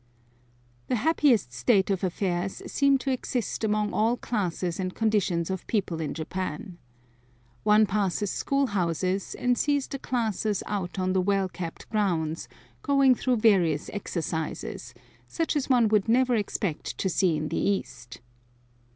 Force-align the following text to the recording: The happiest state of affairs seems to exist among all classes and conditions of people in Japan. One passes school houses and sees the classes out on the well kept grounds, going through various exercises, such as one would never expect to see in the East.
The 0.87 0.95
happiest 0.95 1.53
state 1.53 1.91
of 1.91 2.03
affairs 2.03 2.63
seems 2.65 3.01
to 3.01 3.11
exist 3.11 3.63
among 3.63 3.93
all 3.93 4.17
classes 4.17 4.79
and 4.79 4.95
conditions 4.95 5.51
of 5.51 5.67
people 5.67 6.01
in 6.01 6.15
Japan. 6.15 6.79
One 7.61 7.85
passes 7.85 8.31
school 8.31 8.65
houses 8.73 9.35
and 9.37 9.55
sees 9.55 9.85
the 9.87 9.99
classes 9.99 10.63
out 10.65 10.97
on 10.97 11.13
the 11.13 11.21
well 11.21 11.47
kept 11.47 11.87
grounds, 11.91 12.47
going 12.81 13.13
through 13.13 13.37
various 13.45 13.91
exercises, 13.93 14.95
such 15.27 15.55
as 15.55 15.69
one 15.69 15.87
would 15.89 16.09
never 16.09 16.33
expect 16.33 16.97
to 16.97 17.07
see 17.07 17.37
in 17.37 17.49
the 17.49 17.59
East. 17.59 18.21